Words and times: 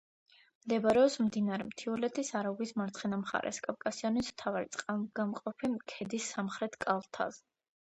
მდებარეობს 0.61 1.17
მდინარე 1.25 1.67
მთიულეთის 1.67 2.33
არაგვის 2.41 2.73
მარცხენა 2.83 3.21
მხარეს, 3.25 3.63
კავკასიონის 3.69 4.35
მთავარი 4.35 4.75
წყალგამყოფი 4.75 5.75
ქედის 5.97 6.37
სამხრეთ 6.37 6.85
კალთაზე. 6.91 7.51